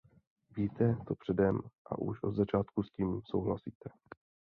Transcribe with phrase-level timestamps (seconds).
[0.57, 3.89] Víte to předem a už od začátku s tím souhlasíte.